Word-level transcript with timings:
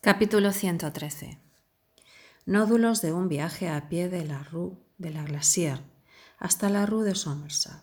Capítulo 0.00 0.52
113. 0.52 1.40
Nódulos 2.46 3.02
de 3.02 3.12
un 3.12 3.28
viaje 3.28 3.68
a 3.68 3.88
pie 3.88 4.08
de 4.08 4.24
la 4.24 4.44
Rue 4.44 4.78
de 4.96 5.10
la 5.10 5.24
Glacière 5.24 5.82
hasta 6.38 6.68
la 6.70 6.86
Rue 6.86 7.02
de 7.02 7.16
Somerset. 7.16 7.82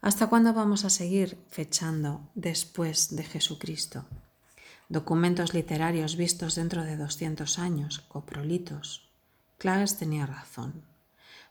¿Hasta 0.00 0.28
cuándo 0.28 0.54
vamos 0.54 0.86
a 0.86 0.90
seguir 0.90 1.36
fechando 1.50 2.30
después 2.34 3.14
de 3.14 3.22
Jesucristo? 3.22 4.06
Documentos 4.88 5.52
literarios 5.52 6.16
vistos 6.16 6.54
dentro 6.54 6.84
de 6.84 6.96
200 6.96 7.58
años, 7.58 8.00
coprolitos. 8.08 9.10
Claes 9.58 9.98
tenía 9.98 10.24
razón. 10.24 10.86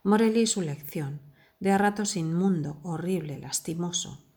Morelli 0.02 0.48
su 0.48 0.64
lección, 0.64 1.22
de 1.60 1.72
a 1.72 1.78
ratos 1.78 2.16
inmundo, 2.16 2.80
horrible, 2.82 3.38
lastimoso 3.38 4.30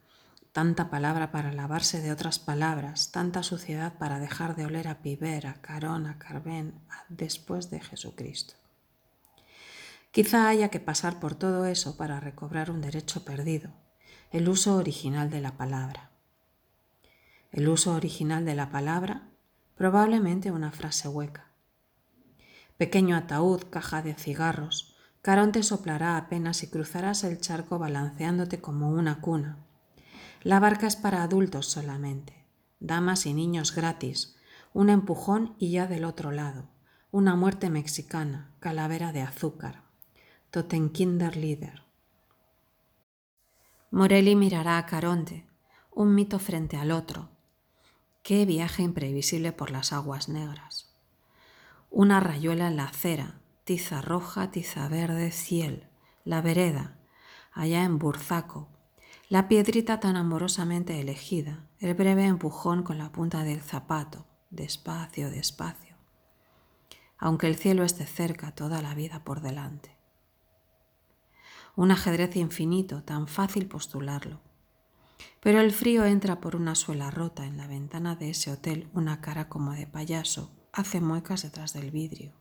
Tanta 0.55 0.89
palabra 0.89 1.33
para 1.33 1.53
lavarse 1.53 2.01
de 2.01 2.13
otras 2.13 2.39
palabras, 2.39 3.11
tanta 3.11 3.43
suciedad 3.43 3.99
para 3.99 4.21
dejar 4.21 4.55
de 4.55 4.65
oler 4.65 4.87
a 4.87 5.03
piber, 5.03 5.49
a 5.49 5.55
carón, 5.55 6.07
a 6.07 6.17
carbén, 6.21 6.81
después 7.09 7.71
de 7.71 7.81
Jesucristo. 7.81 8.55
Quizá 10.13 10.47
haya 10.47 10.69
que 10.69 10.79
pasar 10.79 11.19
por 11.19 11.35
todo 11.35 11.67
eso 11.67 11.97
para 11.97 12.21
recobrar 12.21 12.71
un 12.71 12.81
derecho 12.81 13.25
perdido, 13.25 13.73
el 14.31 14.49
uso 14.49 14.77
original 14.77 15.29
de 15.29 15.41
la 15.41 15.57
palabra. 15.57 16.13
El 17.51 17.69
uso 17.69 17.93
original 17.93 18.45
de 18.45 18.55
la 18.55 18.71
palabra, 18.71 19.31
probablemente 19.75 20.53
una 20.53 20.71
frase 20.71 21.09
hueca. 21.09 21.49
Pequeño 22.77 23.17
ataúd, 23.17 23.65
caja 23.71 24.03
de 24.03 24.15
cigarros, 24.15 24.95
Carón 25.21 25.51
te 25.51 25.65
soplará 25.65 26.17
apenas 26.17 26.63
y 26.63 26.71
cruzarás 26.71 27.25
el 27.25 27.41
charco 27.41 27.81
balanceándote 27.81 28.61
como 28.61 28.91
una 28.91 29.21
cuna, 29.21 29.59
la 30.45 30.61
barca 30.61 30.87
es 30.87 30.95
para 30.95 31.23
adultos 31.23 31.67
solamente, 31.67 32.45
damas 32.79 33.25
y 33.25 33.33
niños 33.33 33.75
gratis, 33.75 34.37
un 34.75 34.91
empujón 34.91 35.57
y 35.59 35.71
ya 35.71 35.87
del 35.87 36.05
otro 36.05 36.33
lado, 36.33 36.69
una 37.11 37.35
muerte 37.35 37.71
mexicana, 37.71 38.53
calavera 38.61 39.11
de 39.13 39.23
azúcar, 39.23 39.85
Totenkinderlieder. 40.51 41.83
Morelli 43.91 44.37
mirará 44.37 44.77
a 44.77 44.85
Caronte, 44.85 45.47
un 45.91 46.15
mito 46.15 46.39
frente 46.39 46.77
al 46.77 46.91
otro. 46.91 47.31
Qué 48.23 48.45
viaje 48.45 48.83
imprevisible 48.83 49.53
por 49.53 49.71
las 49.71 49.95
aguas 49.95 50.29
negras. 50.29 50.95
Una 51.91 52.21
rayuela 52.21 52.69
en 52.69 52.77
la 52.77 52.85
acera, 52.85 53.41
tiza 53.65 54.03
roja, 54.03 54.51
tiza 54.51 54.89
verde, 54.89 55.31
ciel, 55.31 55.89
la 56.25 56.43
vereda, 56.43 56.99
allá 57.53 57.85
en 57.85 57.99
Burzaco, 57.99 58.74
la 59.29 59.49
piedrita 59.49 60.01
tan 60.01 60.17
amorosamente 60.17 61.01
elegida, 61.01 61.67
el 61.79 61.95
breve 61.95 62.27
empujón 62.27 62.83
con 62.83 62.99
la 62.99 63.11
punta 63.11 63.43
del 63.43 63.63
zapato, 63.63 64.27
despacio, 64.51 65.31
despacio, 65.31 65.97
aunque 67.19 67.47
el 67.47 67.57
cielo 67.57 67.85
esté 67.85 68.07
cerca 68.07 68.55
toda 68.55 68.83
la 68.83 68.95
vida 68.95 69.25
por 69.25 69.41
delante. 69.41 69.97
Un 71.75 71.91
ajedrez 71.91 72.37
infinito, 72.37 73.03
tan 73.03 73.27
fácil 73.27 73.67
postularlo. 73.67 74.41
Pero 75.41 75.61
el 75.61 75.73
frío 75.73 76.05
entra 76.05 76.41
por 76.41 76.55
una 76.55 76.75
suela 76.75 77.11
rota 77.11 77.47
en 77.47 77.57
la 77.57 77.67
ventana 77.67 78.17
de 78.17 78.31
ese 78.31 78.53
hotel, 78.53 78.91
una 78.93 79.21
cara 79.21 79.49
como 79.49 79.73
de 79.73 79.87
payaso, 79.87 80.53
hace 80.73 81.01
muecas 81.01 81.43
detrás 81.43 81.73
del 81.73 81.91
vidrio. 81.91 82.35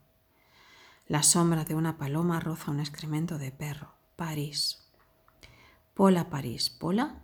La 1.08 1.23
sombra 1.23 1.64
de 1.64 1.75
una 1.75 1.97
paloma 1.97 2.40
roza 2.40 2.72
un 2.72 2.80
excremento 2.80 3.38
de 3.38 3.52
perro. 3.52 3.94
París. 4.16 4.83
Pola 5.94 6.30
París, 6.31 6.69
Pola, 6.69 7.22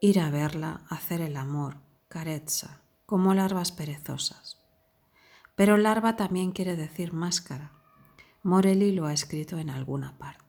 ir 0.00 0.18
a 0.18 0.30
verla, 0.30 0.82
hacer 0.88 1.20
el 1.20 1.36
amor, 1.36 1.76
carezza, 2.08 2.80
como 3.04 3.34
larvas 3.34 3.72
perezosas. 3.72 4.58
Pero 5.54 5.76
larva 5.76 6.16
también 6.16 6.52
quiere 6.52 6.76
decir 6.76 7.12
máscara. 7.12 7.72
Morelli 8.42 8.92
lo 8.92 9.06
ha 9.06 9.12
escrito 9.12 9.58
en 9.58 9.70
alguna 9.70 10.16
parte. 10.18 10.43